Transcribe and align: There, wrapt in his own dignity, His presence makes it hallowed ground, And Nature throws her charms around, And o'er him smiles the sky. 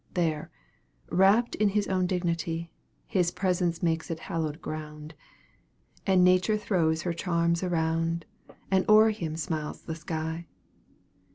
There, 0.15 0.49
wrapt 1.11 1.53
in 1.53 1.69
his 1.69 1.87
own 1.87 2.07
dignity, 2.07 2.71
His 3.05 3.29
presence 3.29 3.83
makes 3.83 4.09
it 4.09 4.21
hallowed 4.21 4.59
ground, 4.59 5.13
And 6.07 6.23
Nature 6.23 6.57
throws 6.57 7.03
her 7.03 7.13
charms 7.13 7.61
around, 7.61 8.25
And 8.71 8.83
o'er 8.89 9.11
him 9.11 9.35
smiles 9.35 9.83
the 9.83 9.93
sky. 9.93 10.47